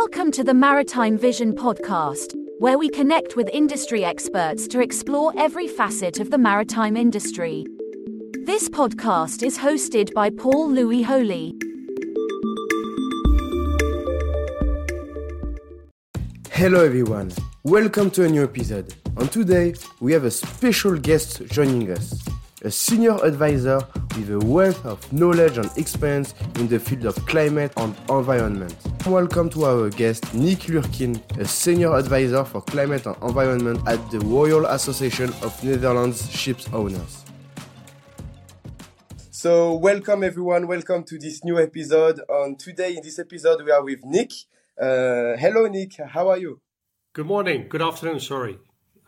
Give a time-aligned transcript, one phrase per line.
[0.00, 5.66] Welcome to the Maritime Vision podcast, where we connect with industry experts to explore every
[5.66, 7.66] facet of the maritime industry.
[8.44, 11.52] This podcast is hosted by Paul Louis Holy.
[16.52, 17.32] Hello everyone,
[17.64, 18.94] welcome to a new episode.
[19.16, 22.16] And today we have a special guest joining us,
[22.62, 23.80] a senior advisor
[24.16, 28.76] with a wealth of knowledge and experience in the field of climate and environment.
[29.06, 34.18] Welcome to our guest Nick Lurkin, a senior advisor for climate and environment at the
[34.20, 37.24] Royal Association of Netherlands Ships Owners.
[39.30, 42.20] So, welcome everyone, welcome to this new episode.
[42.28, 44.32] And today in this episode we are with Nick.
[44.78, 46.60] Uh, hello Nick, how are you?
[47.14, 48.58] Good morning, good afternoon, sorry.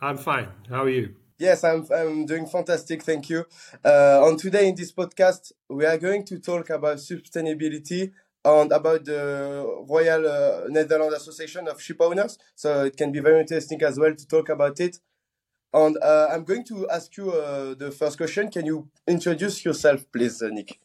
[0.00, 0.48] I'm fine.
[0.68, 1.14] How are you?
[1.38, 3.02] Yes, I'm, I'm doing fantastic.
[3.02, 3.46] Thank you.
[3.84, 8.12] Uh, on today in this podcast, we are going to talk about sustainability
[8.44, 12.38] and about the Royal uh, Netherlands Association of Ship Owners.
[12.54, 14.98] So it can be very interesting as well to talk about it.
[15.72, 18.50] And uh, I'm going to ask you uh, the first question.
[18.50, 20.80] Can you introduce yourself, please, uh, Nick?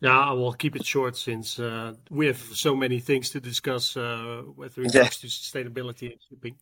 [0.00, 3.98] Yeah, I will keep it short since uh, we have so many things to discuss
[3.98, 5.08] uh, with regards yeah.
[5.08, 6.56] to sustainability and shipping.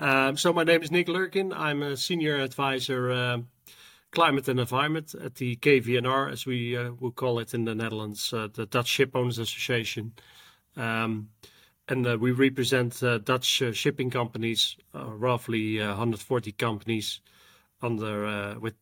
[0.00, 1.52] Um, so my name is Nick Lurkin.
[1.54, 3.38] I'm a senior advisor, uh,
[4.12, 8.32] climate and environment at the KVNR, as we uh, would call it in the Netherlands,
[8.32, 10.12] uh, the Dutch Ship Owners Association.
[10.76, 11.30] Um,
[11.88, 17.20] and uh, we represent uh, Dutch uh, shipping companies, roughly 140 companies,
[17.82, 18.74] under with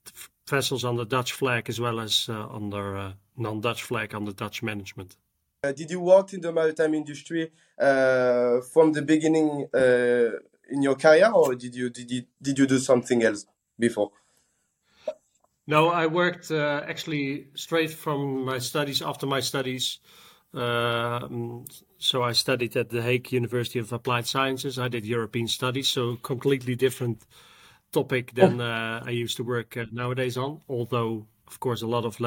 [0.48, 5.16] vessels under Dutch flag as well as under non-Dutch flag under Dutch management.
[5.62, 9.68] did you work in the maritime industry from the beginning?
[10.70, 13.46] in your career, or did you did you did you do something else
[13.78, 14.10] before?
[15.68, 19.02] No, I worked uh, actually straight from my studies.
[19.02, 19.98] After my studies,
[20.54, 21.28] uh,
[21.98, 24.78] so I studied at the Hague University of Applied Sciences.
[24.78, 27.22] I did European studies, so completely different
[27.92, 30.62] topic than uh, I used to work uh, nowadays on.
[30.70, 32.18] Although, of course, a lot of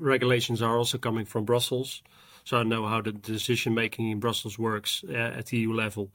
[0.00, 2.00] regulations are also coming from Brussels,
[2.44, 6.12] so I know how the decision making in Brussels works uh, at the EU level.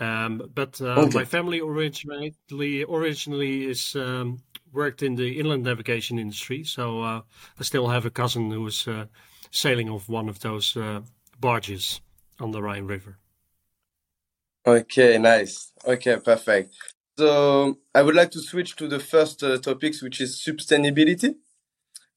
[0.00, 1.18] Um, but uh, okay.
[1.18, 4.42] my family originally originally is um,
[4.72, 7.20] worked in the inland navigation industry, so uh,
[7.58, 9.06] I still have a cousin who is uh,
[9.50, 11.00] sailing off one of those uh,
[11.40, 12.00] barges
[12.40, 13.18] on the Rhine River.
[14.66, 15.72] Okay, nice.
[15.86, 16.74] Okay, perfect.
[17.18, 21.36] So I would like to switch to the first uh, topics, which is sustainability.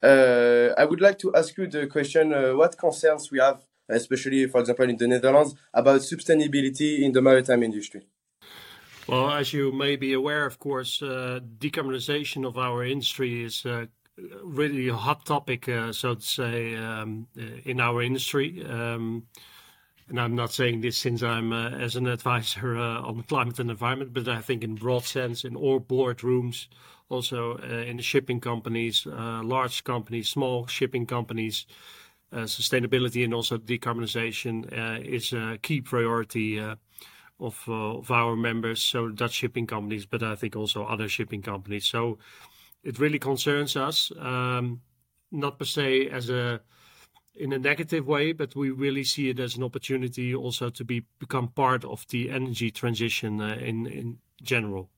[0.03, 4.62] Uh, I would like to ask you the question: What concerns we have especially, for
[4.62, 8.01] example, in the Netherlands, about sustainability in the maritime industry?
[9.07, 13.88] Well, as you may be aware, of course, uh, decarbonization of our industry is uh,
[14.44, 18.63] really a hot topic, uh, so to say, um, uh, in our industry.
[18.63, 19.23] Um,
[20.07, 24.13] and I'm not saying this since I'm uh, as an advisor on climate and environment,
[24.13, 26.68] but I think in broad sense, in all boardrooms,
[27.09, 31.66] also in the shipping companies, large companies, small shipping companies,
[32.33, 36.62] sustainability and also decarbonization is a key priority
[37.41, 41.85] of of our members, so Dutch shipping companies, but I think also other shipping companies.
[41.85, 42.19] So
[42.84, 44.81] it really concerns us, um,
[45.31, 46.62] not per se as a
[47.34, 51.06] in a negative way, but we really see it as an opportunity also to be
[51.19, 54.90] become part of the energy transition in in general.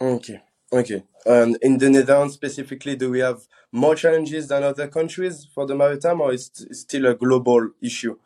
[0.00, 0.40] Okay.
[0.72, 1.04] Okay.
[1.24, 5.74] And in the Netherlands specifically, do we have more challenges than other countries for the
[5.74, 8.16] maritime, or is it still a global issue?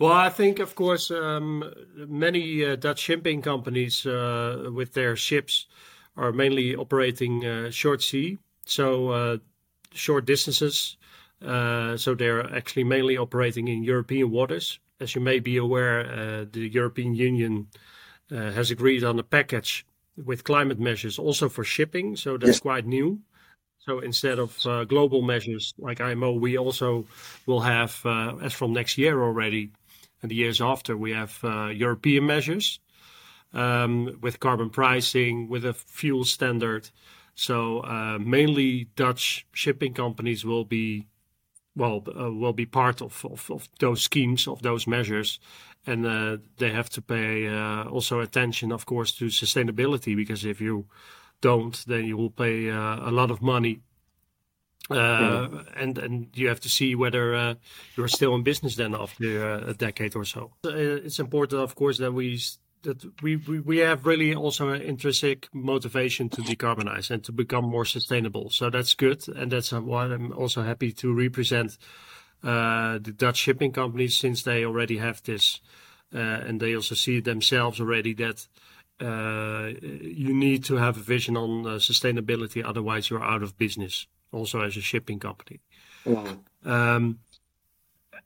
[0.00, 1.62] Well, I think, of course, um,
[1.94, 5.66] many uh, Dutch shipping companies uh, with their ships
[6.16, 9.36] are mainly operating uh, short sea, so uh,
[9.92, 10.96] short distances.
[11.44, 14.80] Uh, so they're actually mainly operating in European waters.
[15.00, 17.68] As you may be aware, uh, the European Union
[18.32, 19.84] uh, has agreed on a package
[20.16, 22.16] with climate measures also for shipping.
[22.16, 22.60] So that's yes.
[22.60, 23.20] quite new.
[23.80, 27.04] So instead of uh, global measures like IMO, we also
[27.44, 29.72] will have, uh, as from next year already,
[30.22, 32.80] and the years after, we have uh, European measures
[33.52, 36.90] um, with carbon pricing, with a fuel standard.
[37.34, 41.06] So uh, mainly Dutch shipping companies will be
[41.76, 45.38] well uh, will be part of, of, of, those schemes of those measures
[45.86, 50.60] and uh, they have to pay uh, also attention of course to sustainability because if
[50.60, 50.86] you
[51.40, 53.80] don't then you will pay uh, a lot of money
[54.88, 55.56] mm-hmm.
[55.76, 57.54] and and you have to see whether uh,
[57.96, 62.12] you're still in business then after a decade or so it's important of course that
[62.12, 62.38] we
[62.82, 67.64] that we, we, we have really also an intrinsic motivation to decarbonize and to become
[67.64, 68.50] more sustainable.
[68.50, 69.28] So that's good.
[69.28, 71.76] And that's why I'm also happy to represent
[72.42, 75.60] uh, the Dutch shipping companies since they already have this,
[76.14, 78.46] uh, and they also see themselves already that
[79.00, 84.06] uh, you need to have a vision on uh, sustainability, otherwise you're out of business.
[84.32, 85.60] Also, as a shipping company.
[86.06, 86.70] Mm-hmm.
[86.70, 87.18] Um,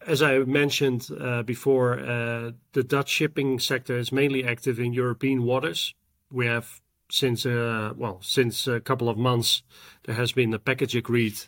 [0.07, 5.45] as I mentioned uh, before, uh, the Dutch shipping sector is mainly active in European
[5.45, 5.95] waters.
[6.31, 6.81] We have
[7.11, 9.63] since uh, well since a couple of months
[10.05, 11.39] there has been a package agreed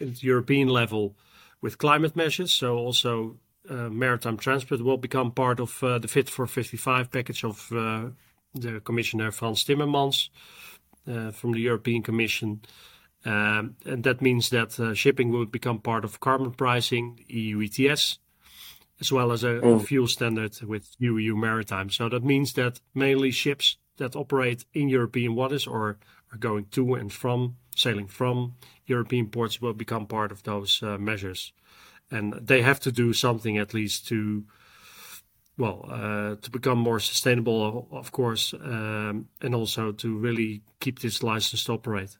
[0.00, 1.16] at European level
[1.60, 2.52] with climate measures.
[2.52, 3.38] So also
[3.68, 8.06] uh, maritime transport will become part of uh, the Fit for 55 package of uh,
[8.54, 10.28] the Commissioner Frans Timmermans
[11.10, 12.60] uh, from the European Commission.
[13.26, 18.20] Um, and that means that uh, shipping will become part of carbon pricing, EU ETS,
[19.00, 19.84] as well as a, mm.
[19.84, 21.90] fuel standard with EU Maritime.
[21.90, 25.98] So that means that mainly ships that operate in European waters or
[26.32, 28.54] are going to and from, sailing from
[28.86, 31.52] European ports will become part of those uh, measures.
[32.10, 34.44] And they have to do something at least to
[35.58, 41.22] well, uh, to become more sustainable, of course, um, and also to really keep this
[41.22, 42.18] license to operate.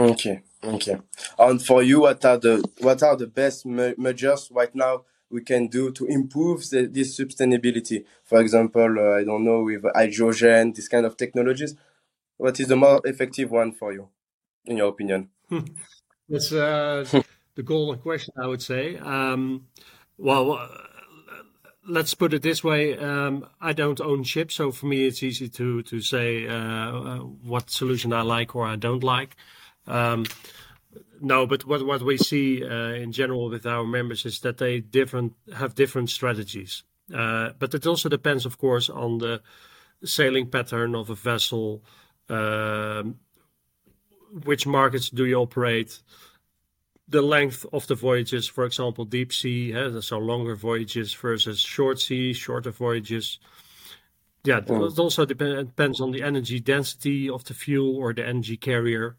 [0.00, 0.96] Okay, okay.
[1.38, 5.42] And for you, what are the what are the best me measures right now we
[5.42, 8.06] can do to improve the, this sustainability?
[8.24, 11.74] For example, uh, I don't know with hydrogen, this kind of technologies.
[12.38, 14.08] What is the more effective one for you,
[14.64, 15.28] in your opinion?
[16.30, 17.04] That's uh,
[17.54, 18.96] the golden question, I would say.
[18.96, 19.66] Um,
[20.16, 20.66] well
[21.86, 25.50] let's put it this way: um, I don't own ships, so for me it's easy
[25.50, 29.36] to to say uh, uh, what solution I like or I don't like.
[29.90, 30.24] Um,
[31.20, 34.80] no, but what what we see uh, in general with our members is that they
[34.80, 36.84] different have different strategies.
[37.14, 39.42] Uh, but it also depends, of course, on the
[40.04, 41.82] sailing pattern of a vessel.
[42.28, 43.16] Um,
[44.44, 46.00] which markets do you operate?
[47.10, 52.32] the length of the voyages, for example, deep sea, so longer voyages versus short sea,
[52.32, 53.40] shorter voyages.
[54.44, 54.90] Yeah, mm.
[54.90, 59.16] it also depend, depends on the energy density of the fuel or the energy carrier.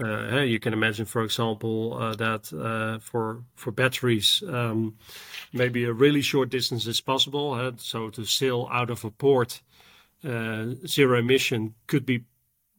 [0.00, 4.96] Uh, you can imagine, for example, uh, that uh, for for batteries, um,
[5.52, 7.72] maybe a really short distance is possible.
[7.76, 9.60] So to sail out of a port,
[10.24, 12.24] uh, zero emission could be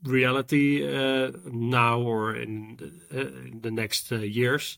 [0.04, 4.78] reality uh, now or in the, uh, in the next uh, years.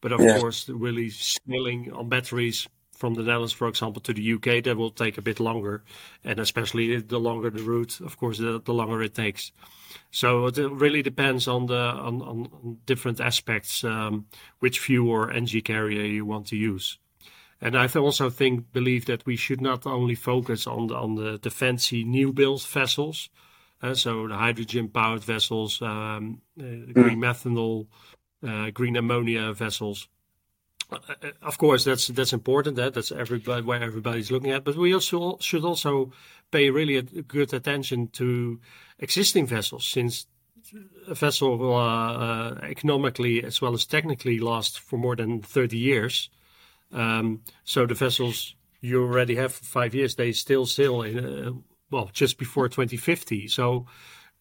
[0.00, 0.38] But of yeah.
[0.38, 4.90] course, really scaling on batteries from the Netherlands, for example, to the UK, that will
[4.90, 5.84] take a bit longer.
[6.24, 9.52] And especially the longer the route, of course, the, the longer it takes.
[10.10, 14.26] So it really depends on the on, on different aspects, um,
[14.58, 16.98] which fuel or energy carrier you want to use.
[17.60, 21.38] And I also think believe that we should not only focus on the on the,
[21.40, 23.30] the fancy new built vessels,
[23.82, 27.24] uh, so the hydrogen-powered vessels, um, uh, green mm.
[27.24, 27.86] methanol,
[28.46, 30.08] uh, green ammonia vessels.
[31.42, 32.76] Of course, that's that's important.
[32.76, 34.64] That that's everybody where everybody's looking at.
[34.64, 36.12] But we also should also
[36.52, 38.60] pay really good attention to
[39.00, 40.26] existing vessels, since
[41.08, 46.30] a vessel will uh, economically as well as technically last for more than 30 years.
[46.92, 52.10] Um, so the vessels you already have for five years, they still sail in, well,
[52.12, 53.48] just before 2050.
[53.48, 53.86] So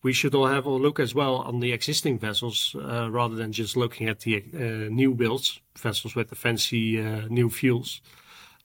[0.06, 3.52] we should all have a look as well on the existing vessels uh, rather than
[3.52, 8.02] just looking at the uh, new builds, vessels with the fancy uh, new fuels.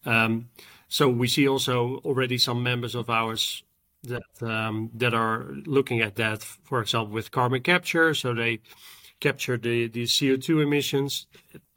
[0.05, 0.51] Um,
[0.89, 3.65] so we see also already some members of ours
[4.03, 8.13] that um, that are looking at that, for example, with carbon capture.
[8.13, 8.61] So they
[9.19, 11.27] capture the, the CO2 emissions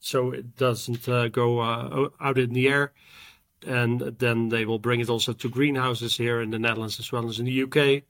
[0.01, 2.91] so it doesn't uh, go uh, out in the air
[3.65, 7.29] and then they will bring it also to greenhouses here in the Netherlands as well
[7.29, 8.03] as in the UK.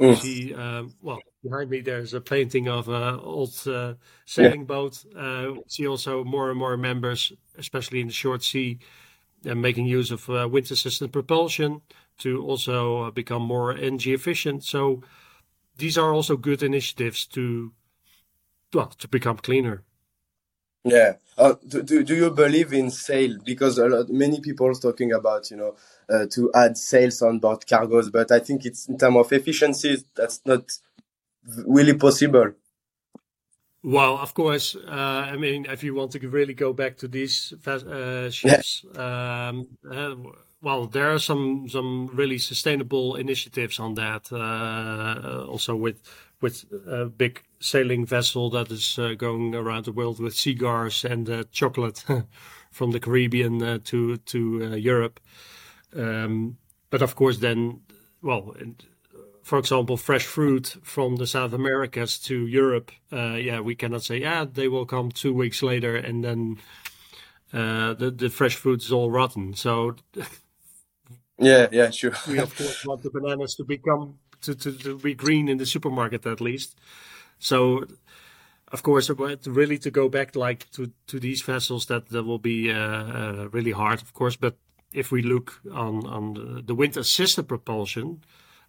[0.00, 4.66] Uh, see, uh, well, behind me there's a painting of an old uh, sailing yeah.
[4.66, 5.04] boat.
[5.16, 8.78] Uh, see also more and more members, especially in the short sea,
[9.48, 11.82] uh, making use of uh, wind assisted propulsion
[12.18, 14.64] to also become more energy efficient.
[14.64, 15.02] So
[15.76, 17.72] these are also good initiatives to,
[18.72, 19.82] well, to become cleaner.
[20.84, 21.14] Yeah.
[21.36, 23.36] Uh, do, do, do you believe in sail?
[23.44, 25.76] Because a lot, many people are talking about, you know,
[26.08, 30.04] uh, to add sails on board cargoes, but I think it's in terms of efficiency,
[30.14, 30.70] that's not
[31.66, 32.52] really possible.
[33.82, 34.90] Well, of course, uh,
[35.32, 39.48] I mean, if you want to really go back to these uh, ships, yeah.
[39.48, 40.16] um, uh,
[40.60, 44.30] well, there are some some really sustainable initiatives on that.
[44.30, 46.02] Uh, also with
[46.42, 46.66] with
[47.16, 52.04] big sailing vessel that is uh, going around the world with cigars and uh, chocolate
[52.70, 55.20] from the Caribbean uh, to to uh, Europe.
[55.94, 56.56] Um,
[56.90, 57.80] but of course, then,
[58.22, 58.54] well,
[59.42, 64.20] for example, fresh fruit from the South Americas to Europe, uh, yeah, we cannot say,
[64.20, 66.58] yeah, they will come two weeks later and then
[67.52, 69.54] uh, the the fresh fruit is all rotten.
[69.54, 69.96] So
[71.38, 72.12] yeah, yeah, sure.
[72.28, 75.66] we of course want the bananas to become to, to, to be green in the
[75.66, 76.78] supermarket at least.
[77.40, 77.84] So
[78.72, 79.10] of course,
[79.46, 83.48] really to go back like to, to these vessels, that, that will be uh, uh,
[83.50, 84.36] really hard, of course.
[84.36, 84.56] But
[84.92, 88.22] if we look on, on the, wind assisted propulsion,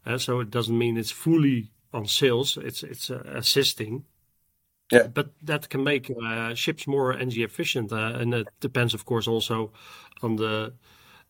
[0.05, 4.05] uh, so it doesn't mean it's fully on sails, it's, it's uh, assisting.
[4.91, 5.07] Yeah.
[5.07, 7.91] But that can make uh, ships more energy efficient.
[7.91, 9.71] Uh, and it depends, of course, also
[10.23, 10.73] on the,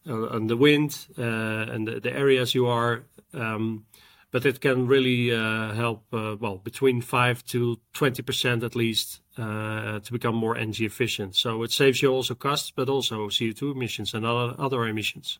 [0.08, 3.04] on the wind and the, the, areas you are.
[3.34, 3.86] Um,
[4.32, 10.00] but it can really uh, help, uh, well, between 5 to 20% at least uh,
[10.00, 11.36] to become more energy efficient.
[11.36, 15.40] So it saves you also costs, but also CO2 emissions and other, other emissions.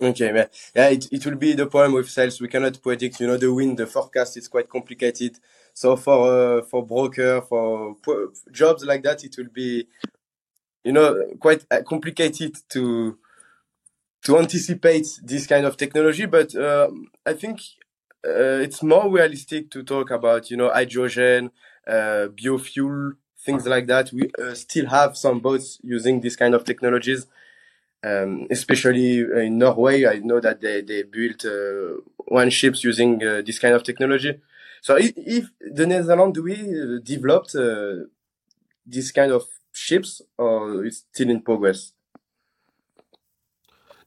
[0.00, 2.40] Okay, yeah, yeah it, it will be the problem with sales.
[2.40, 5.38] We cannot predict, you know, the wind, the forecast is quite complicated.
[5.74, 7.96] So for uh, for broker, for
[8.50, 9.86] jobs like that, it will be,
[10.84, 13.18] you know, quite uh, complicated to
[14.24, 16.26] to anticipate this kind of technology.
[16.26, 16.90] But uh,
[17.26, 17.60] I think
[18.26, 21.50] uh, it's more realistic to talk about, you know, hydrogen,
[21.86, 24.12] uh, biofuel, things like that.
[24.12, 27.26] We uh, still have some boats using this kind of technologies.
[28.04, 33.42] Um, especially in Norway, I know that they, they built uh, one ships using uh,
[33.46, 34.40] this kind of technology.
[34.80, 37.54] So if, if the Netherlands, do we developed
[38.84, 41.92] this kind of ships or it's still in progress?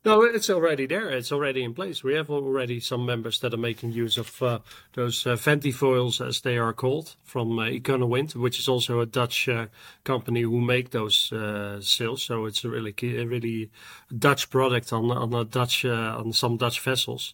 [0.05, 1.09] No, it's already there.
[1.09, 2.03] It's already in place.
[2.03, 4.59] We have already some members that are making use of uh,
[4.93, 9.49] those uh, ventifoils, as they are called, from uh, Econowind, which is also a Dutch
[9.49, 9.65] uh,
[10.03, 12.21] company who make those uh, sails.
[12.21, 13.71] So it's a really, a really
[14.15, 17.33] Dutch product on on a Dutch uh, on some Dutch vessels.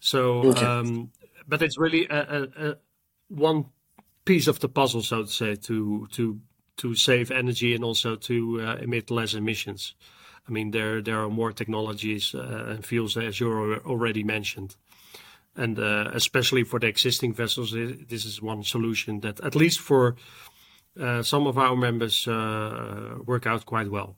[0.00, 0.64] So, okay.
[0.64, 1.10] um,
[1.46, 2.76] but it's really a, a, a
[3.28, 3.66] one
[4.24, 6.40] piece of the puzzle, so to say, to to
[6.78, 9.94] to save energy and also to uh, emit less emissions.
[10.48, 14.76] I mean, there there are more technologies uh, and fuels as you already mentioned,
[15.54, 20.16] and uh, especially for the existing vessels, this is one solution that at least for
[20.98, 24.16] uh, some of our members work out quite well.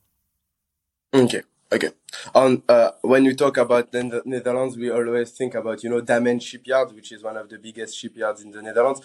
[1.12, 1.42] Okay.
[1.72, 1.90] Okay.
[2.34, 6.40] On uh, when we talk about the Netherlands, we always think about you know Damen
[6.40, 9.00] Shipyard, which is one of the biggest shipyards in the Netherlands.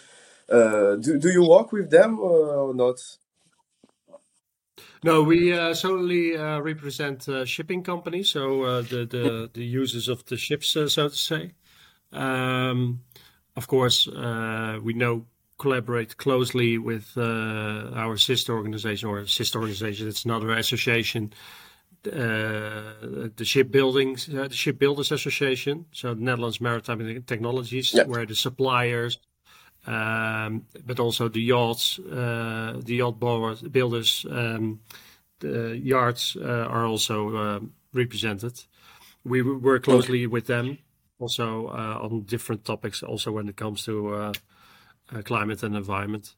[0.50, 2.98] Uh, do do you work with them or not?
[5.06, 10.08] No, we uh, solely uh, represent uh, shipping companies, so uh, the, the the users
[10.08, 11.52] of the ships, uh, so to say.
[12.12, 13.02] Um,
[13.56, 15.28] of course, uh, we know
[15.60, 20.08] collaborate closely with our sister organization or sister organization.
[20.08, 21.34] It's another association,
[22.02, 25.86] the shipbuilding, the shipbuilders association.
[25.92, 28.08] So Netherlands Maritime Technologies, yep.
[28.08, 29.20] where the suppliers,
[29.86, 34.80] but also the yachts, uh, the yacht builders, um,
[35.40, 37.60] the yards uh, are also uh,
[37.94, 38.64] represented.
[39.24, 40.78] We work closely with them
[41.20, 44.34] also on different topics, also when it comes to
[45.24, 46.36] climate and environment.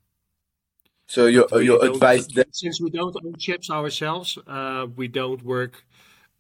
[1.07, 5.85] So your your advice that since we don't own ships ourselves, uh, we don't work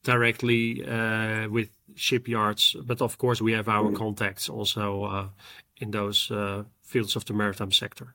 [0.03, 3.95] directly uh, with shipyards, but of course we have our mm.
[3.95, 5.27] contacts also uh,
[5.77, 6.29] in those
[6.87, 8.13] fields of the maritime sector.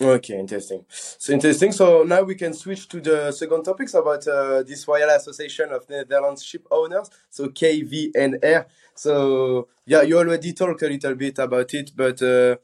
[0.00, 0.84] Okay, interesting.
[0.88, 1.70] So interesting.
[1.70, 5.88] So now we can switch to the second topics about uh, this Royal Association of
[5.88, 8.66] Netherlands Ship Owners, so KVNR.
[8.96, 12.56] So yeah, you already talked a little bit about it, but uh,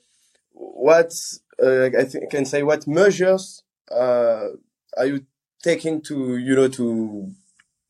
[0.52, 1.14] what
[1.62, 4.48] uh, I I can say what measures uh,
[4.96, 5.24] are you
[5.62, 7.30] taking to you know to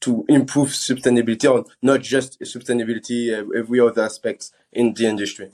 [0.00, 5.50] to improve sustainability or not just sustainability, uh, every other aspects in the industry?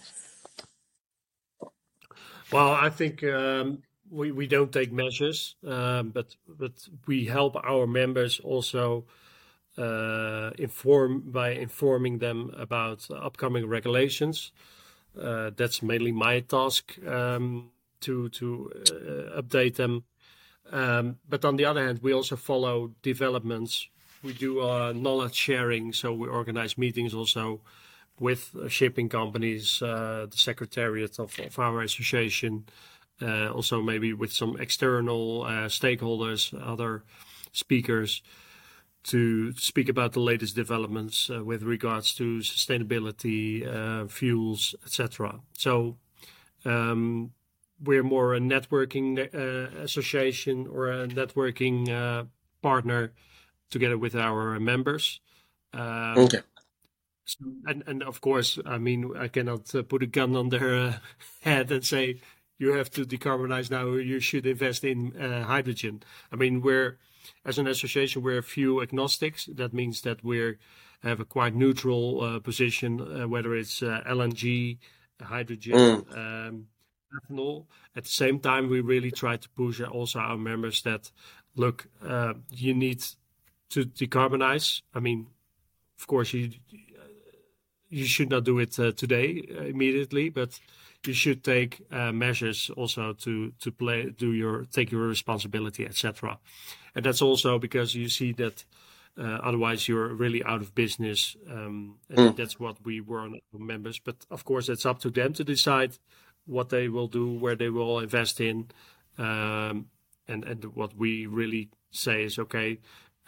[2.52, 7.86] Well, I think um, we we don't take measures, um, but but we help our
[7.86, 9.04] members also
[9.78, 14.52] uh, inform by informing them about upcoming regulations.
[15.20, 20.04] Uh, that's mainly my task um, to to uh, update them.
[20.70, 23.88] Um, but on the other hand, we also follow developments.
[24.22, 27.60] We do uh, knowledge sharing, so we organize meetings also
[28.18, 32.64] with shipping companies, uh, the secretariat of, of our association,
[33.20, 37.02] uh, also maybe with some external uh, stakeholders, other
[37.52, 38.22] speakers,
[39.04, 45.40] to speak about the latest developments uh, with regards to sustainability, uh, fuels, etc.
[45.56, 45.96] So
[46.64, 47.30] um,
[47.82, 52.28] we're more a networking uh, association or a networking
[52.62, 53.12] partner
[53.70, 55.20] together with our members.
[55.72, 56.40] Um, okay
[57.66, 60.94] and and of course, I mean, I cannot uh, put a gun on their uh,
[61.42, 62.20] head and say
[62.58, 63.86] you have to decarbonize now.
[63.86, 66.02] Or You should invest in uh, hydrogen.
[66.32, 66.98] I mean, we're
[67.44, 69.46] as an association, we're a fuel agnostics.
[69.46, 70.56] That means that we
[71.02, 74.78] have a quite neutral uh, position, uh, whether it's uh, LNG,
[75.20, 76.16] hydrogen, mm.
[76.16, 76.66] um,
[77.14, 77.66] ethanol.
[77.96, 81.10] At the same time, we really try to push also our members that
[81.56, 81.88] look,
[82.50, 83.02] you need
[83.70, 84.82] to decarbonize.
[84.94, 85.26] I mean,
[85.98, 86.50] of course, you
[87.88, 90.58] you should not do it uh, today uh, immediately, but
[91.06, 96.38] you should take uh, measures also to to play do your take your responsibility, etc.
[96.94, 98.64] And that's also because you see that
[99.18, 101.36] uh, otherwise you're really out of business.
[101.50, 102.36] Um, and mm.
[102.36, 103.98] that's what we warn members.
[103.98, 105.98] But of course, it's up to them to decide
[106.46, 108.68] what they will do, where they will invest in,
[109.18, 109.86] um,
[110.28, 112.78] and and what we really say is okay.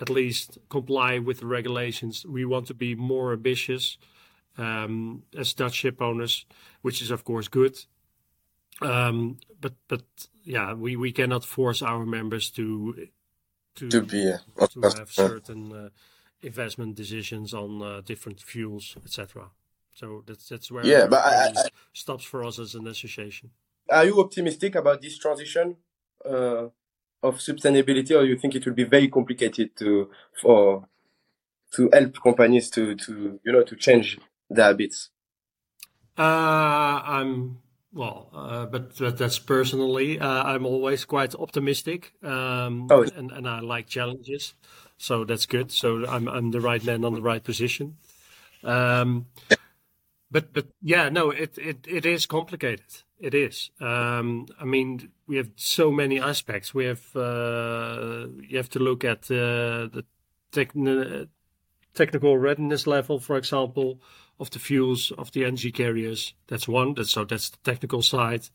[0.01, 2.25] At least comply with the regulations.
[2.25, 3.99] We want to be more ambitious
[4.59, 6.47] as Dutch ship owners,
[6.83, 7.79] which is of course good.
[8.81, 10.03] Um, but but
[10.45, 13.09] yeah, we, we cannot force our members to
[13.77, 15.89] to, to be uh, to have certain uh,
[16.43, 19.51] investment decisions on uh, different fuels, etc.
[19.95, 23.51] So that's that's where yeah, but I, I, stops for us as an association.
[23.91, 25.77] Are you optimistic about this transition
[26.25, 26.69] uh,
[27.23, 30.11] of sustainability, or you think it will be very complicated to
[30.41, 30.87] for
[31.73, 34.19] to help companies to to you know to change
[34.51, 35.11] the habits?
[36.17, 37.59] Uh, I'm
[37.93, 40.21] well, uh, but, but that's personally.
[40.21, 43.03] Uh, I'm always quite optimistic, um, oh.
[43.17, 44.55] and and I like challenges,
[44.99, 45.73] so that's good.
[45.73, 47.97] So I'm I'm the right man on the right position.
[48.63, 49.27] Um,
[50.31, 53.03] but but yeah, no, it it it is complicated.
[53.19, 53.71] It is.
[53.81, 56.75] Um, I mean, we have so many aspects.
[56.75, 60.05] We have uh, you have to look at uh, the
[60.53, 61.29] techn-
[61.95, 64.01] technical readiness level, for example
[64.39, 66.35] of the fuels of the energy carriers.
[66.47, 66.95] That's one.
[66.95, 68.49] That's so that's the technical side.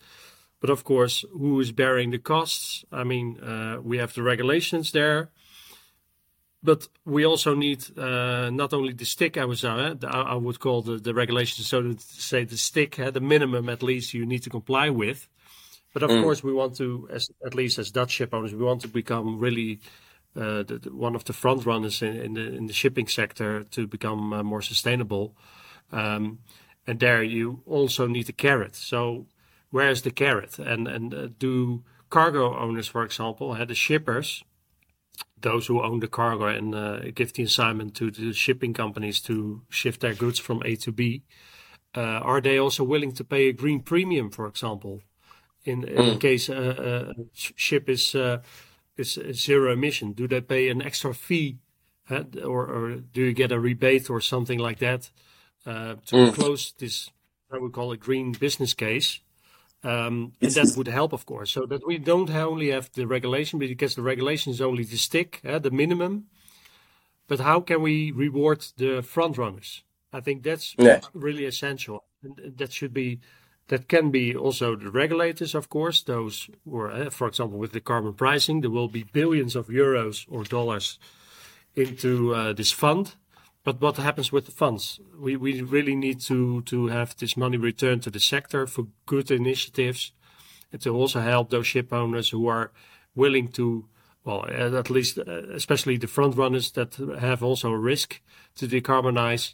[0.59, 2.85] But of course, who is bearing the costs?
[2.91, 5.29] I mean, uh, we have the regulations there,
[6.61, 9.37] but we also need uh, not only the stick.
[9.37, 13.11] I was uh, I would call the, the regulations so to say the stick, uh,
[13.11, 15.27] the minimum at least you need to comply with.
[15.93, 16.23] But of mm.
[16.23, 19.39] course, we want to, as, at least as Dutch ship owners, we want to become
[19.39, 19.79] really
[20.35, 23.63] uh, the, the, one of the front runners in, in, the in the shipping sector
[23.65, 25.35] to become uh, more sustainable.
[25.93, 26.39] Um,
[26.85, 28.75] and there you also need a carrot.
[28.75, 29.27] So
[29.69, 30.59] where's the carrot?
[30.59, 34.43] And and uh, do cargo owners, for example, had the shippers,
[35.39, 39.61] those who own the cargo and uh, give the assignment to the shipping companies to
[39.69, 41.23] shift their goods from A to B,
[41.95, 45.01] uh, are they also willing to pay a green premium, for example,
[45.63, 46.19] in, in mm.
[46.19, 48.41] case a, a, ship is uh,
[48.97, 50.13] is zero emission?
[50.13, 51.57] Do they pay an extra fee,
[52.09, 55.11] uh, or, or do you get a rebate or something like that?
[55.65, 56.33] Uh, to mm.
[56.33, 57.09] close this,
[57.51, 59.19] I would call it a green business case.
[59.83, 63.59] Um, and that would help, of course, so that we don't only have the regulation,
[63.59, 66.27] because the regulation is only the stick, uh, the minimum.
[67.27, 69.83] But how can we reward the front runners?
[70.13, 71.01] I think that's yeah.
[71.13, 72.05] really essential.
[72.21, 73.19] And that should be,
[73.67, 76.01] that can be also the regulators, of course.
[76.01, 80.25] Those, or uh, for example, with the carbon pricing, there will be billions of euros
[80.29, 80.99] or dollars
[81.75, 83.15] into uh, this fund
[83.63, 84.99] but what happens with the funds?
[85.17, 89.31] We we really need to to have this money returned to the sector for good
[89.31, 90.11] initiatives,
[90.71, 92.71] and to also help those ship owners who are
[93.15, 93.85] willing to,
[94.23, 98.21] well, at least uh, especially the front runners that have also a risk
[98.55, 99.53] to decarbonize,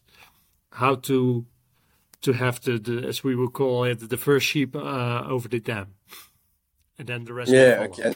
[0.72, 1.46] how to
[2.22, 5.60] to have the, the as we would call it the first sheep uh, over the
[5.60, 5.94] dam,
[6.98, 7.52] and then the rest.
[7.52, 8.14] Yeah, okay,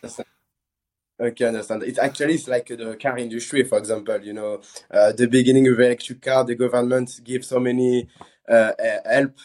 [1.19, 1.83] Okay, understand.
[1.83, 4.19] It's actually it's like the car industry, for example.
[4.21, 8.07] You know, uh, the beginning of electric car, the government gave so many
[8.49, 8.71] uh,
[9.05, 9.37] help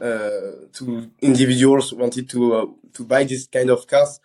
[0.00, 4.18] uh, to individuals wanted to uh, to buy this kind of cars.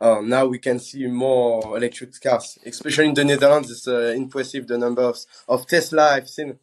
[0.00, 3.70] Uh, now we can see more electric cars, especially in the Netherlands.
[3.70, 6.58] It's uh, impressive the number of, of Tesla I've seen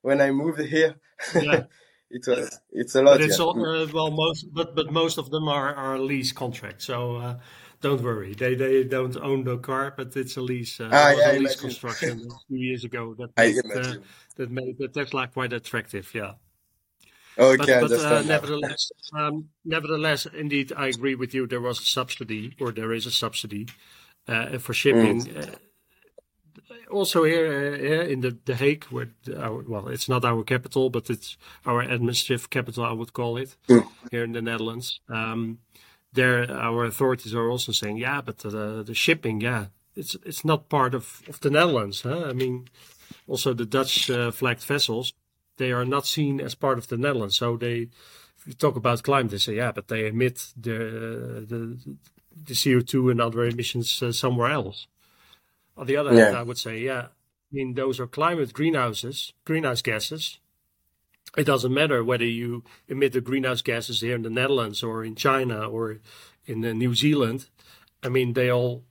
[0.00, 0.96] when I moved here.
[1.34, 1.64] Yeah.
[2.10, 3.18] it's a it's a lot.
[3.18, 3.44] But it's yeah.
[3.44, 6.86] all, well most, but but most of them are are lease contracts.
[6.86, 7.36] So
[7.80, 8.34] don't worry.
[8.34, 10.80] They they don't own the car, but it's a lease.
[10.80, 13.94] Uh, ah, yeah, a lease construction a few years ago that made, uh,
[14.36, 16.10] that made the Tesla quite attractive.
[16.14, 16.32] Yeah.
[17.38, 21.46] Okay, but, but uh, nevertheless, um, nevertheless, indeed, I agree with you.
[21.46, 23.68] There was a subsidy, or there is a subsidy
[24.26, 25.24] uh, for shipping.
[25.24, 25.52] Mm.
[25.52, 25.56] Uh,
[26.90, 30.90] also here, uh, here in the, the Hague, where our, well, it's not our capital,
[30.90, 33.86] but it's our administrative capital, I would call it, mm.
[34.10, 35.00] here in the Netherlands.
[35.08, 35.58] Um,
[36.12, 40.68] there our authorities are also saying, yeah, but the, the shipping, yeah, it's it's not
[40.68, 42.02] part of, of the Netherlands.
[42.02, 42.24] Huh?
[42.26, 42.68] I mean,
[43.26, 45.12] also the Dutch uh, flagged vessels,
[45.56, 47.36] they are not seen as part of the Netherlands.
[47.36, 47.88] So they,
[48.38, 51.78] if you talk about climate, they say, yeah, but they emit the the,
[52.46, 54.86] the CO2 and other emissions uh, somewhere else.
[55.76, 56.24] On the other yeah.
[56.24, 60.38] hand, I would say, yeah, I mean those are climate greenhouses, greenhouse gases.
[61.36, 65.14] It doesn't matter whether you emit the greenhouse gases here in the Netherlands or in
[65.14, 65.98] China or
[66.46, 67.48] in uh, New Zealand.
[68.02, 68.84] I mean, they all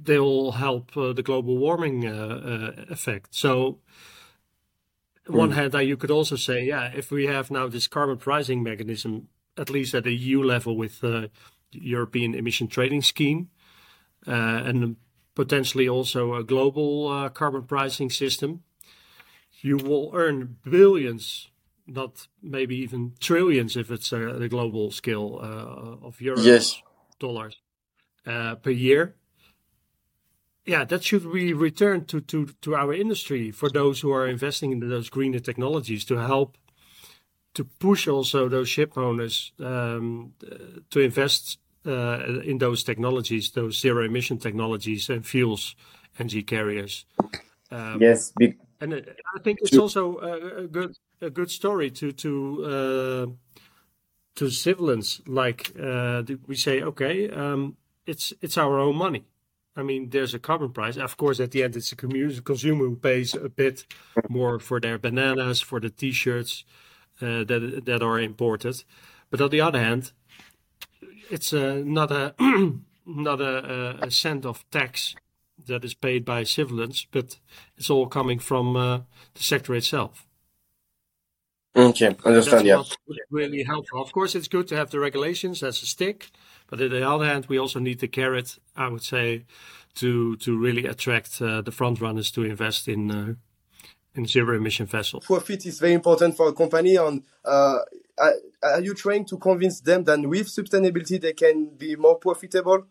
[0.00, 3.34] they all help uh, the global warming uh, uh effect.
[3.34, 3.80] So
[5.28, 5.54] on one mm.
[5.54, 9.28] hand, uh, you could also say, yeah, if we have now this carbon pricing mechanism,
[9.56, 11.30] at least at the EU level with the
[11.70, 13.48] European Emission Trading Scheme,
[14.26, 14.96] uh, and
[15.34, 18.62] potentially also a global uh, carbon pricing system,
[19.60, 21.48] you will earn billions,
[21.86, 26.82] not maybe even trillions if it's a, a global scale uh, of euros, yes.
[27.18, 27.56] dollars
[28.26, 29.16] uh, per year
[30.64, 34.72] yeah, that should be returned to, to, to our industry for those who are investing
[34.72, 36.56] in those greener technologies to help
[37.54, 40.32] to push also those ship owners um,
[40.90, 45.74] to invest uh, in those technologies, those zero emission technologies and fuels,
[46.18, 47.04] energy carriers.
[47.70, 48.56] Um, yes, big.
[48.82, 53.26] And I think it's also a, good a good story to to uh,
[54.36, 55.20] to civilians.
[55.26, 59.24] Like uh, we say, okay, um, it's it's our own money
[59.74, 60.96] I mean, there's a carbon price.
[60.96, 63.86] Of course, at the end, it's a consumer who pays a bit
[64.28, 66.64] more for their bananas, for the T-shirts
[67.22, 68.84] uh, that that are imported.
[69.30, 70.12] But on the other hand,
[71.30, 72.34] it's uh, not a
[73.06, 75.14] not a, a, cent of tax
[75.66, 77.38] that is paid by civilians, but
[77.76, 78.98] it's all coming from uh,
[79.34, 80.26] the sector itself.
[81.74, 82.66] Okay, understand.
[82.66, 82.82] yeah,
[83.30, 84.02] really helpful.
[84.02, 86.30] Of course, it's good to have the regulations as a stick,
[86.68, 88.58] but on the other hand, we also need the carrot.
[88.76, 89.46] I would say
[89.94, 93.34] to to really attract uh, the front runners to invest in uh,
[94.14, 95.24] in zero emission vessels.
[95.24, 97.78] Profit is very important for a company, and uh,
[98.18, 102.86] are, are you trying to convince them that with sustainability they can be more profitable?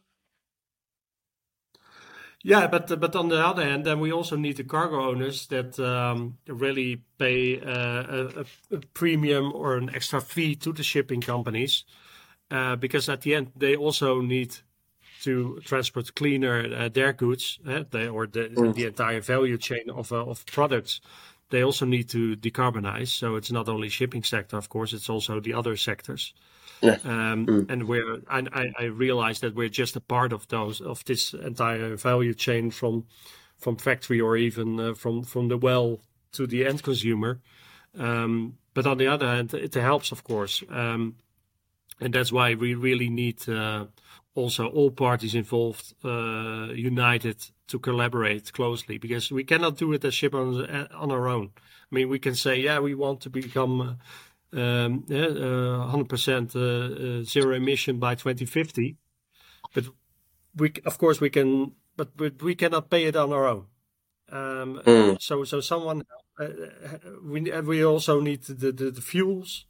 [2.44, 5.80] Yeah, but but on the other hand, then we also need the cargo owners that
[5.80, 8.04] um, really pay uh,
[8.40, 11.86] a, a, premium or an extra fee to the shipping companies,
[12.50, 14.56] uh, because at the end they also need
[15.22, 18.74] to transport cleaner uh, their goods, uh, they, or the, mm.
[18.74, 21.00] the entire value chain of uh, of products.
[21.52, 23.10] They also need to decarbonize.
[23.10, 26.34] So it's not only shipping sector, of course, it's also the other sectors.
[26.82, 26.98] Yeah.
[27.04, 27.70] Um, mm.
[27.70, 31.96] And we're, I, I realize that we're just a part of those of this entire
[31.96, 33.06] value chain from
[33.58, 36.00] from factory or even uh, from from the well
[36.32, 37.40] to the end consumer.
[37.98, 41.16] Um, but on the other hand, it helps, of course, um,
[42.00, 43.86] and that's why we really need uh,
[44.36, 50.14] also all parties involved uh, united to collaborate closely because we cannot do it as
[50.14, 51.52] ship on, on our own.
[51.92, 53.98] I mean, we can say, yeah, we want to become
[54.54, 58.98] um, yeah, uh, 100% uh, uh, zero emission by 2050.
[59.74, 59.86] But
[60.56, 63.66] we, of course, we can, but, but we cannot pay it on our own.
[64.32, 65.22] Um, mm.
[65.22, 66.04] So, so someone,
[66.40, 66.48] uh,
[67.24, 69.66] we we also need the, the, the fuels,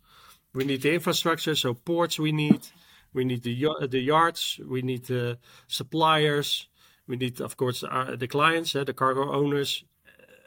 [0.54, 2.68] we need the infrastructure, so ports we need,
[3.14, 6.68] we need the the yards, we need the suppliers,
[7.08, 9.84] we need, of course, our, the clients, uh, the cargo owners,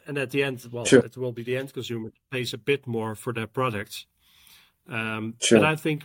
[0.07, 0.99] and at the end, well, sure.
[0.99, 4.05] it will be the end consumer pays a bit more for their products.
[4.87, 5.59] Um, sure.
[5.59, 6.03] But I think,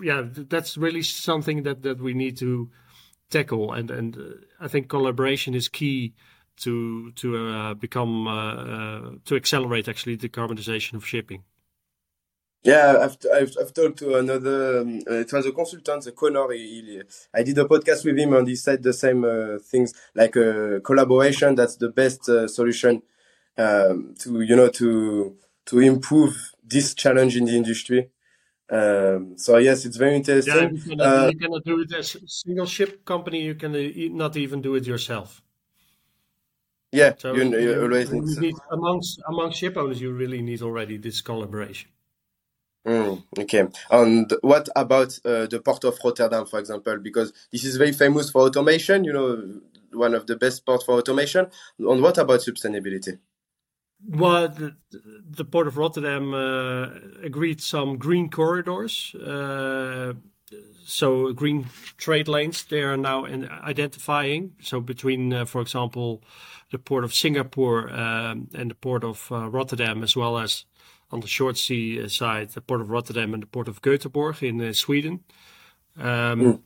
[0.00, 2.70] yeah, that's really something that, that we need to
[3.30, 4.20] tackle, and and uh,
[4.60, 6.14] I think collaboration is key
[6.58, 11.44] to to uh, become uh, uh to accelerate actually the carbonization of shipping.
[12.62, 16.52] Yeah, I've, I've, I've talked to another, um, uh, it was a consultant, Connor.
[16.52, 19.94] He, he, I did a podcast with him and he said the same uh, things
[20.14, 21.54] like uh, collaboration.
[21.54, 23.02] That's the best uh, solution
[23.56, 28.10] um, to, you know, to, to improve this challenge in the industry.
[28.70, 30.54] Um, so yes, it's very interesting.
[30.54, 33.42] Yeah, you cannot, uh, you cannot do it as a single ship company.
[33.42, 35.42] You can uh, not even do it yourself.
[36.92, 40.98] Yeah, so you, you, always you need, amongst among ship owners, you really need already
[40.98, 41.90] this collaboration.
[42.86, 43.68] Mm, okay.
[43.90, 46.98] And what about uh, the port of Rotterdam, for example?
[46.98, 49.60] Because this is very famous for automation, you know,
[49.92, 51.46] one of the best ports for automation.
[51.78, 53.18] And what about sustainability?
[54.08, 54.74] Well, the,
[55.28, 56.88] the port of Rotterdam uh,
[57.22, 59.14] agreed some green corridors.
[59.14, 60.14] Uh,
[60.84, 61.66] so green
[61.98, 64.52] trade lanes they are now identifying.
[64.62, 66.22] So between, uh, for example,
[66.70, 70.64] the port of Singapore um, and the port of uh, Rotterdam, as well as
[71.10, 74.60] on the short sea side, the port of Rotterdam and the port of Göteborg in
[74.60, 75.24] uh, Sweden.
[75.98, 76.60] Um, mm.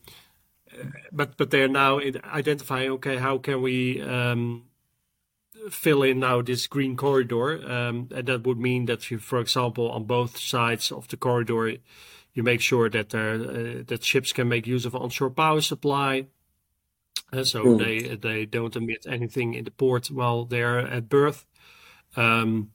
[1.12, 4.64] But but they are now identifying okay how can we um,
[5.70, 9.90] fill in now this green corridor, um, and that would mean that you, for example,
[9.90, 11.76] on both sides of the corridor,
[12.33, 16.26] you make sure that uh, that ships can make use of onshore power supply,
[17.33, 17.78] uh, so mm.
[17.78, 21.46] they they don't emit anything in the port while they're at berth.
[22.16, 22.72] Um,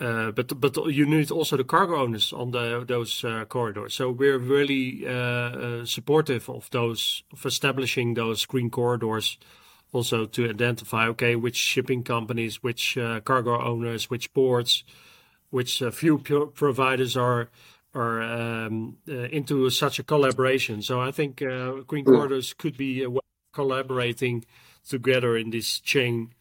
[0.00, 3.94] uh, but but you need also the cargo owners on the those uh, corridors.
[3.94, 9.38] So we're really uh, uh, supportive of those of establishing those green corridors,
[9.92, 14.84] also to identify okay which shipping companies, which uh, cargo owners, which ports,
[15.50, 17.48] which fuel providers are
[17.94, 20.82] are um, into such a collaboration.
[20.82, 22.14] So I think green hmm.
[22.14, 24.44] corridors could be a way of collaborating
[24.86, 26.32] together in this chain,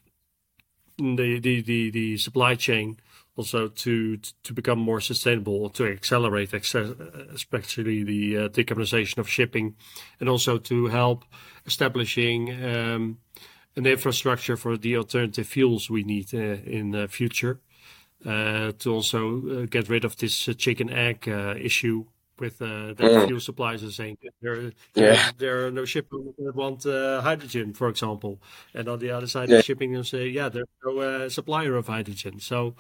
[0.98, 2.98] the the the, the supply chain
[3.38, 9.76] also to to become more sustainable, to accelerate, especially the uh, decarbonization of shipping,
[10.20, 11.26] and also to help
[11.66, 13.18] establishing um,
[13.76, 17.60] an infrastructure for the alternative fuels we need uh, in the future.
[18.26, 22.06] Uh, to also uh, get rid of this uh, chicken egg uh, issue
[22.40, 23.28] with that mm.
[23.28, 25.30] fuel suppliers are saying there, yeah.
[25.38, 28.42] there are no shippers that want hydrogen, for example,
[28.74, 29.62] and on the other side, yeah.
[29.62, 32.40] shipping will say, yeah, there's no supplier of hydrogen.
[32.40, 32.76] So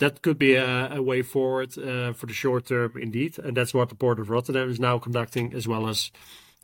[0.00, 3.38] that could be a, a way forward uh, for the short term, indeed.
[3.38, 6.10] And that's what the Port of Rotterdam is now conducting, as well as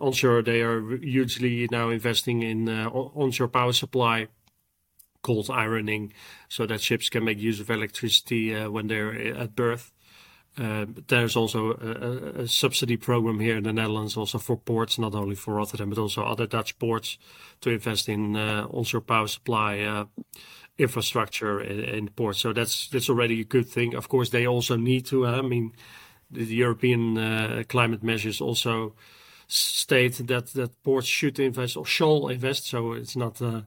[0.00, 0.42] onshore.
[0.42, 4.28] They are hugely now investing in uh, onshore power supply,
[5.22, 6.12] cold ironing,
[6.48, 9.92] so that ships can make use of electricity uh, when they're at berth.
[10.58, 15.14] Uh, there's also a, a, subsidy program here in the Netherlands, also for ports, not
[15.14, 17.18] only for Rotterdam, but also other Dutch ports,
[17.60, 20.06] to invest in uh, onshore power supply uh,
[20.78, 22.40] infrastructure in, in ports.
[22.40, 23.94] So that's that's already a good thing.
[23.94, 25.26] Of course, they also need to.
[25.26, 25.72] Uh, I mean,
[26.30, 28.94] the, the European uh, climate measures also
[29.48, 32.66] state that that ports should invest or shall invest.
[32.66, 33.40] So it's not.
[33.40, 33.62] Uh,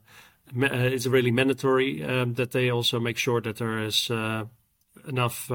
[0.62, 4.46] uh it's really mandatory um, that they also make sure that there is uh,
[5.08, 5.52] enough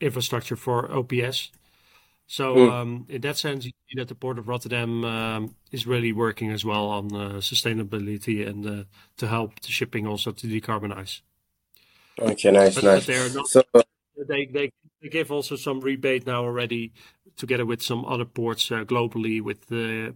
[0.00, 1.50] infrastructure for OPS
[2.30, 2.70] so mm.
[2.70, 6.52] um, in that sense, you see that the port of Rotterdam um, is really working
[6.52, 8.84] as well on uh, sustainability and uh,
[9.16, 11.22] to help the shipping also to decarbonize.
[12.20, 13.06] Okay, nice, but, nice.
[13.06, 13.64] But not, so,
[14.28, 14.70] they, they
[15.02, 16.92] they give also some rebate now already,
[17.36, 20.14] together with some other ports uh, globally with the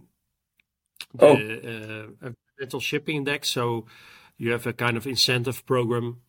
[1.15, 1.33] the oh.
[1.33, 3.49] Uh, environmental shipping index.
[3.49, 3.87] So
[4.37, 6.21] you have a kind of incentive program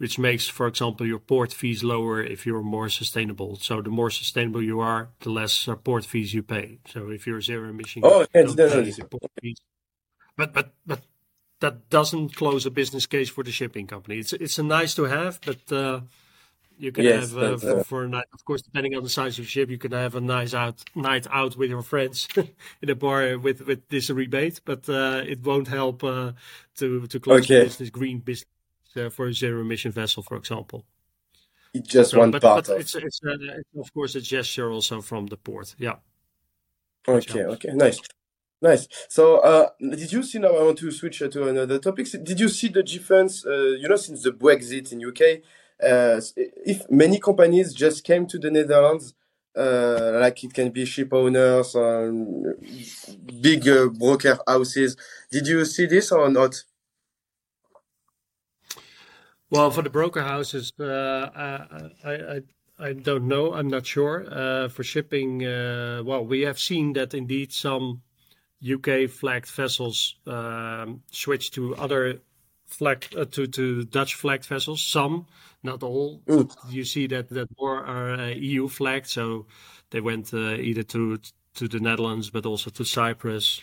[0.00, 3.56] which makes, for example, your port fees lower if you're more sustainable.
[3.56, 6.78] So the more sustainable you are, the less uh, port fees you pay.
[6.88, 8.94] So if you're zero emission, oh, it's definitely.
[10.38, 11.02] But but but
[11.60, 14.20] that doesn't close a business case for the shipping company.
[14.20, 16.00] It's it's a nice to have, but uh,
[16.78, 18.24] you can yes, have uh, for, for, a night.
[18.32, 20.82] Of course, depending on the size of the ship, you can have a nice out
[20.94, 22.26] night out with your friends
[22.80, 24.62] in a bar with with this rebate.
[24.64, 26.32] But uh, it won't help uh,
[26.76, 27.64] to to close okay.
[27.64, 28.48] business green business
[29.10, 30.84] for a zero emission vessel, for example.
[31.72, 32.80] It's just so, one but, part but of.
[32.80, 35.74] It's, it's, uh, it's, of course a gesture also from the port.
[35.78, 35.96] Yeah.
[37.06, 37.44] Okay.
[37.44, 37.70] Okay.
[37.72, 38.00] Nice.
[38.62, 38.88] Nice.
[39.08, 40.48] So, uh, did you see now?
[40.48, 42.06] I want to switch to another topic.
[42.22, 43.46] Did you see the difference?
[43.46, 45.42] Uh, you know, since the Brexit in UK,
[45.82, 49.14] uh, if many companies just came to the Netherlands,
[49.56, 52.54] uh, like it can be ship owners, um,
[53.40, 54.96] big uh, broker houses.
[55.30, 56.62] Did you see this or not?
[59.50, 61.28] Well, for the broker houses, uh,
[62.04, 62.42] I, I,
[62.78, 63.52] I don't know.
[63.52, 64.24] I'm not sure.
[64.30, 68.02] Uh, for shipping, uh, well, we have seen that indeed some
[68.62, 72.20] UK flagged vessels um, switch to other
[72.66, 74.82] flag uh, to to Dutch flagged vessels.
[74.82, 75.26] Some,
[75.62, 76.22] not all.
[76.26, 76.54] Mm.
[76.70, 79.46] You see that that more are uh, EU flagged, so
[79.90, 81.18] they went uh, either to
[81.54, 83.60] to the Netherlands, but also to Cyprus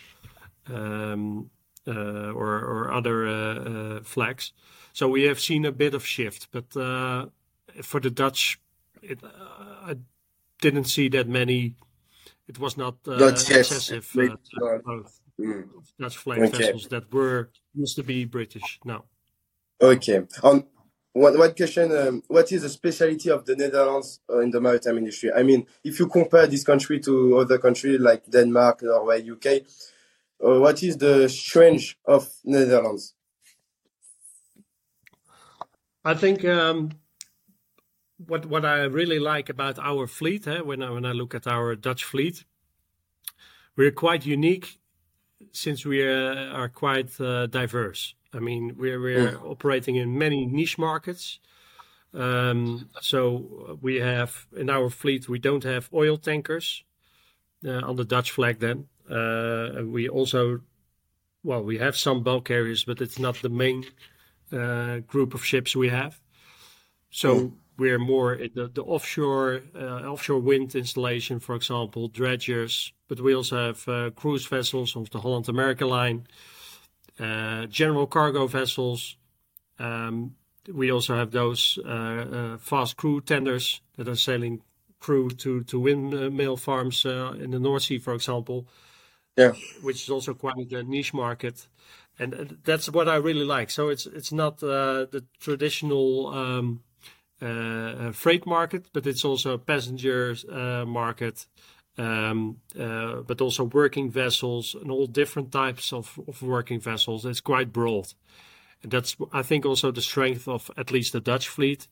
[0.68, 1.50] um,
[1.88, 4.52] or or other flags.
[4.92, 7.26] So we have seen a bit of shift, but uh,
[7.82, 8.60] for the Dutch,
[9.02, 9.28] it, uh,
[9.90, 9.94] I
[10.60, 11.74] didn't see that many.
[12.48, 14.36] It was not uh, excessive uh,
[15.38, 15.68] mm.
[16.00, 16.58] Dutch flag okay.
[16.58, 18.80] vessels that were used to be British.
[18.84, 19.04] No.
[19.80, 20.22] Okay.
[20.42, 20.64] Um,
[21.12, 24.98] one, one question: um, What is the specialty of the Netherlands uh, in the maritime
[24.98, 25.30] industry?
[25.32, 29.62] I mean, if you compare this country to other countries like Denmark, Norway, UK,
[30.44, 33.14] uh, what is the strange of Netherlands?
[36.04, 36.90] I think um,
[38.26, 41.46] what what I really like about our fleet, eh, when I when I look at
[41.46, 42.44] our Dutch fleet,
[43.76, 44.78] we're quite unique
[45.52, 48.14] since we are, are quite uh, diverse.
[48.32, 49.50] I mean, we're we're mm.
[49.50, 51.40] operating in many niche markets.
[52.14, 56.82] Um, so we have in our fleet we don't have oil tankers
[57.66, 58.60] uh, on the Dutch flag.
[58.60, 60.60] Then uh, we also,
[61.42, 63.84] well, we have some bulk carriers, but it's not the main
[64.52, 66.20] uh, group of ships we have.
[67.10, 67.52] So mm.
[67.76, 72.92] we're more in the, the offshore uh, offshore wind installation, for example, dredgers.
[73.08, 76.26] But we also have uh, cruise vessels of the Holland America line,
[77.18, 79.16] uh, general cargo vessels.
[79.78, 80.34] Um,
[80.72, 84.62] we also have those uh, uh, fast crew tenders that are sailing
[85.00, 88.66] crew to to windmill farms in the North Sea, for example.
[89.38, 91.68] Yeah, which is also quite a niche market
[92.18, 93.70] and that's what I really like.
[93.70, 96.80] So it's it's not uh, the traditional um,
[97.40, 101.46] uh, freight market, but it's also a passenger uh, market,
[101.96, 107.24] um, uh, but also working vessels and all different types of, of working vessels.
[107.24, 108.12] It's quite broad.
[108.82, 111.88] And that's I think also the strength of at least the Dutch fleet.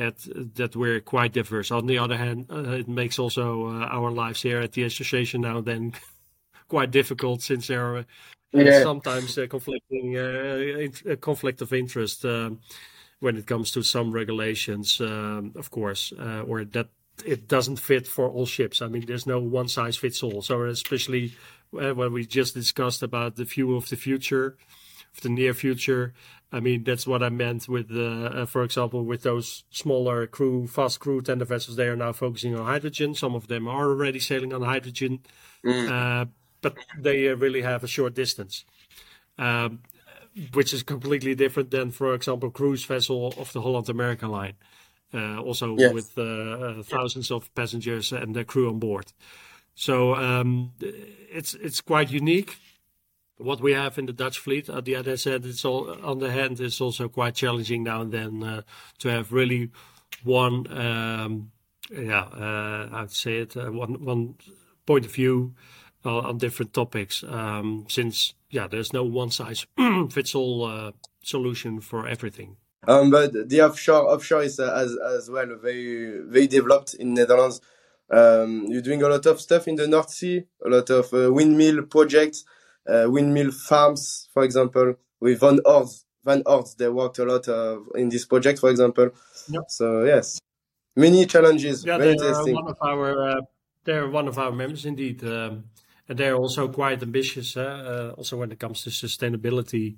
[0.00, 0.18] At,
[0.54, 1.72] that we're quite diverse.
[1.72, 5.40] On the other hand, uh, it makes also uh, our lives here at the association
[5.40, 5.92] now then
[6.68, 8.04] quite difficult since there are
[8.52, 8.82] yeah.
[8.82, 12.60] sometimes a conflicting uh, conflict of interest um,
[13.20, 16.88] when it comes to some regulations, um, of course, uh, or that
[17.26, 18.80] it doesn't fit for all ships.
[18.80, 20.40] I mean, there's no one size fits all.
[20.40, 21.34] So especially
[21.78, 24.56] uh, when we just discussed about the view of the future,
[25.16, 26.14] of the near future.
[26.50, 31.00] I mean, that's what I meant with, uh, for example, with those smaller crew, fast
[31.00, 31.76] crew tender vessels.
[31.76, 33.14] They are now focusing on hydrogen.
[33.14, 35.20] Some of them are already sailing on hydrogen.
[35.64, 36.28] Mm
[36.60, 38.64] but they uh, really have a short distance,
[39.38, 39.80] um,
[40.52, 44.54] which is completely different than, for example, cruise vessel of the Holland America line.
[45.14, 45.92] Uh, also yes.
[45.94, 49.06] with uh, uh, thousands of passengers and the crew on board.
[49.74, 52.58] So um, it's it's quite unique
[53.38, 54.68] what we have in the Dutch fleet.
[54.68, 56.60] On the other hand, it's all on the hand.
[56.60, 58.62] It's also quite challenging now and then uh,
[58.98, 59.70] to have really
[60.24, 61.50] one, um,
[61.90, 64.34] yeah, uh, I'd say it, uh, one one
[64.86, 65.54] point of view
[66.04, 67.24] uh, on different topics.
[67.24, 69.66] Um, since yeah, there's no one size
[70.10, 72.56] fits all uh, solution for everything.
[72.86, 77.60] Um, but the offshore offshore is uh, as as well very very developed in Netherlands.
[78.10, 81.30] Um, you're doing a lot of stuff in the North Sea, a lot of uh,
[81.30, 82.44] windmill projects,
[82.88, 85.90] uh, windmill farms, for example, with Van Oord.
[86.24, 87.46] Van Oord, they worked a lot
[87.96, 89.10] in this project, for example.
[89.50, 89.64] Yep.
[89.68, 90.38] So yes,
[90.96, 91.84] many challenges.
[91.84, 93.40] Yeah, very they're one of our uh,
[93.84, 95.22] they're one of our members indeed.
[95.24, 95.64] Um,
[96.08, 97.56] and they're also quite ambitious.
[97.56, 99.96] Uh, also, when it comes to sustainability,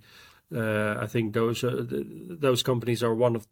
[0.54, 3.46] uh, I think those uh, those companies are one of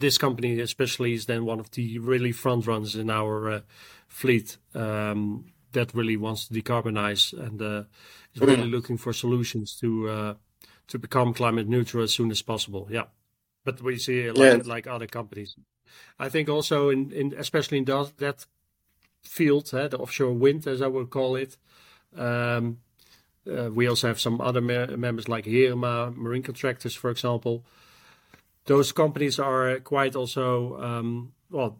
[0.00, 3.62] this company especially is then one of the really front runners in our
[4.08, 7.60] fleet um, that really wants to decarbonize and
[8.34, 10.36] is really looking for solutions to
[10.88, 12.88] to become climate neutral as soon as possible.
[12.90, 13.04] Yeah,
[13.64, 14.72] but we see like, yeah.
[14.74, 15.56] like other companies.
[16.18, 18.46] I think also in, in especially in that, that
[19.22, 21.69] field, uh, the offshore wind, as I would call it, uh,
[22.14, 27.64] we also have some other me- members like Heerema, Marine Contractors, for example.
[28.66, 31.78] Those companies are quite also, um, well,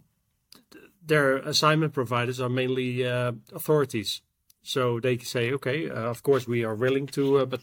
[1.04, 4.22] their assignment providers are mainly uh, authorities.
[4.62, 7.60] So they say, okay, uh, of course we are willing to, uh, but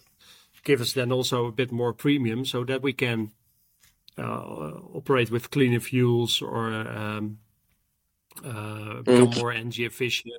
[0.63, 3.31] give us then also a bit more premium so that we can
[4.17, 4.41] uh,
[4.93, 7.39] operate with cleaner fuels or um,
[8.43, 9.37] uh, become mm.
[9.37, 10.33] more energy efficient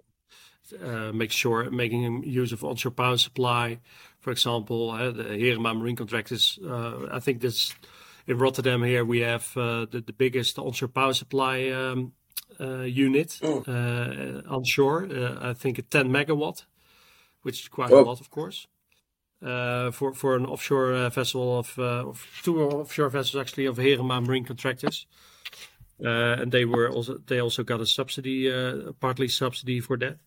[0.72, 3.78] uh, make sure making use of onshore power supply,
[4.20, 6.58] for example, uh, the Heerema Marine Contractors.
[6.64, 7.74] Uh, I think this
[8.26, 12.12] in Rotterdam here we have uh, the, the biggest onshore power supply um,
[12.60, 13.62] uh, unit oh.
[13.66, 15.08] Uh, onshore.
[15.40, 16.64] I think a 10 megawatt,
[17.42, 18.00] which is quite oh.
[18.00, 18.66] a lot, of course.
[19.40, 25.06] for for an offshore vessel of, of, two offshore vessels actually of Heerema Marine Contractors,
[26.00, 28.50] and they were also they also got a subsidy,
[29.00, 30.18] partly subsidy for that.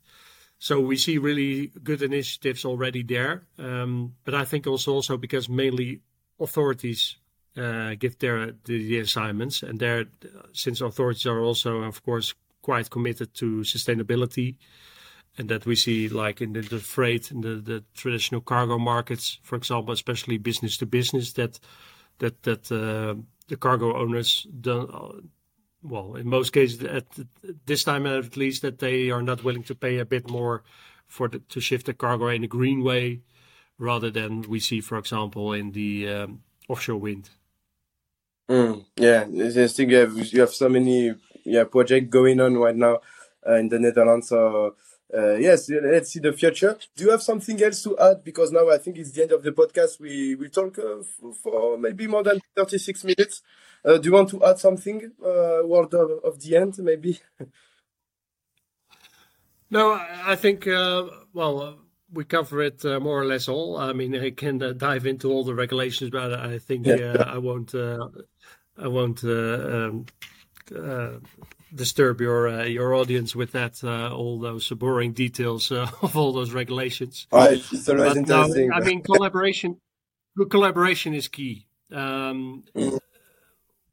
[0.62, 3.48] So we see really good initiatives already there.
[3.58, 6.02] Um, but I think also also because mainly
[6.40, 7.18] authorities
[7.58, 10.06] uh, give their the, the assignments, and there
[10.54, 14.58] since authorities are also of course quite committed to sustainability,
[15.36, 19.40] and that we see like in the, the freight and the, the traditional cargo markets,
[19.42, 21.60] for example, especially business to business, that
[22.20, 23.16] that that uh,
[23.48, 24.92] the cargo owners don't
[25.84, 27.06] well, in most cases, at
[27.66, 30.64] this time at least, that they are not willing to pay a bit more
[31.08, 33.22] for the, to shift the cargo in a green way,
[33.78, 37.30] rather than we see, for example, in the um, offshore wind.
[38.50, 41.16] Mm, yeah, I think you have you have so many
[41.46, 43.00] yeah projects going on right now
[43.48, 44.30] uh, in the Netherlands.
[44.30, 44.70] So uh,
[45.14, 46.78] yes, let's see the future.
[46.96, 48.24] Do you have something else to add?
[48.24, 50.00] Because now I think it's the end of the podcast.
[50.00, 51.04] We we talk uh,
[51.44, 53.42] for maybe more than thirty six minutes.
[53.84, 55.12] Uh, do you want to add something?
[55.24, 57.20] Uh, word of, of the end, maybe.
[59.70, 61.80] no, I think uh, well,
[62.14, 63.78] we cover it uh, more or less all.
[63.78, 67.38] I mean, I can uh, dive into all the regulations, but I think uh, I
[67.38, 67.74] won't.
[67.74, 68.10] Uh,
[68.78, 70.06] I won't uh, um,
[70.76, 71.12] uh,
[71.74, 73.84] disturb your your audience with that.
[73.84, 77.28] all those boring details of all those regulations.
[77.32, 78.70] Right, it's always but interesting.
[78.70, 79.78] No, I mean, collaboration.
[80.38, 81.68] Good collaboration is key.
[81.92, 83.00] Um, mm.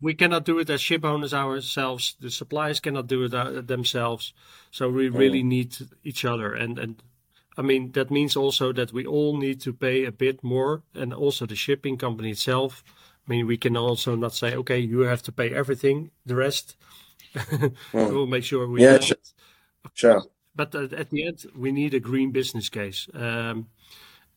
[0.01, 2.15] We cannot do it as ship owners ourselves.
[2.21, 4.33] The suppliers cannot do it themselves.
[4.71, 5.47] So we really mm.
[5.47, 7.03] need each other, and and
[7.59, 11.13] I mean, that means also that we all need to pay a bit more, and
[11.13, 12.85] also the shipping company itself.
[13.27, 16.77] I mean, we can also not say, okay, you have to pay everything, the rest.
[17.35, 17.73] Mm.
[17.93, 18.83] we'll make sure we.
[18.83, 19.17] Yeah, sure.
[19.95, 20.23] sure.
[20.55, 23.09] But at the end, we need a green business case.
[23.15, 23.69] Um,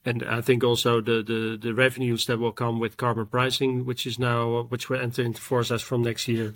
[0.06, 4.08] and I think also the, the, the revenues that will come with carbon pricing, which
[4.08, 6.54] is now which will enter into force as from next year.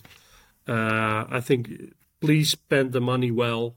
[0.68, 3.76] Uh, I think please spend the money well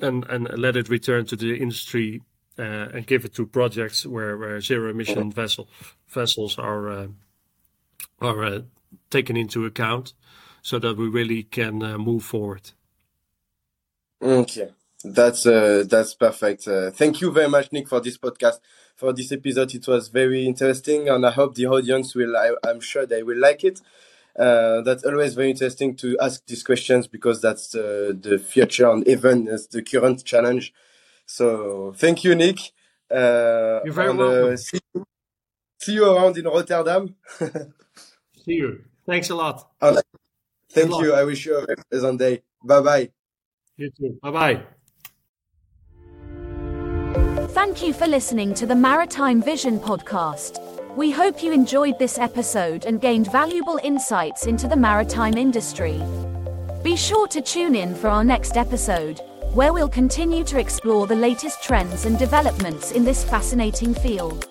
[0.00, 2.22] and and let it return to the industry
[2.58, 5.68] uh, and give it to projects where, where zero emission vessel
[6.08, 7.06] vessels are uh,
[8.20, 8.60] are uh,
[9.10, 10.12] taken into account,
[10.62, 12.70] so that we really can uh, move forward.
[14.22, 14.70] Okay,
[15.04, 16.66] that's uh, that's perfect.
[16.68, 18.60] Uh, thank you very much, Nick, for this podcast.
[18.94, 22.36] For this episode, it was very interesting, and I hope the audience will.
[22.36, 23.80] I, I'm sure they will like it.
[24.38, 29.06] Uh, that's always very interesting to ask these questions because that's uh, the future and
[29.06, 30.72] even the current challenge.
[31.26, 32.58] So thank you, Nick.
[33.10, 34.56] Uh, You're very and, uh, welcome.
[34.56, 35.06] See you,
[35.78, 37.14] see, you, around in Rotterdam.
[38.44, 38.84] see you.
[39.04, 39.68] Thanks a lot.
[40.74, 41.14] Thank you.
[41.14, 42.42] I wish you a pleasant day.
[42.64, 43.10] Bye bye.
[43.76, 44.18] You too.
[44.22, 44.62] Bye bye.
[47.48, 50.58] Thank you for listening to the Maritime Vision podcast.
[50.96, 56.02] We hope you enjoyed this episode and gained valuable insights into the maritime industry.
[56.82, 59.20] Be sure to tune in for our next episode,
[59.54, 64.48] where we'll continue to explore the latest trends and developments in this fascinating field.